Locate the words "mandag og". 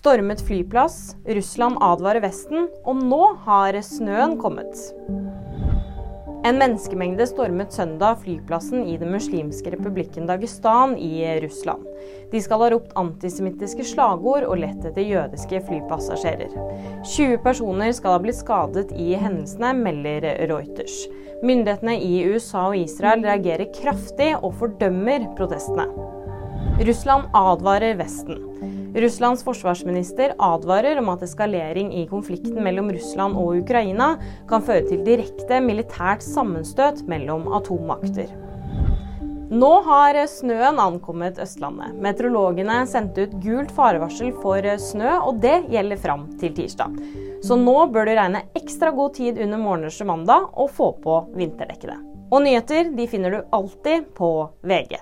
50.06-50.70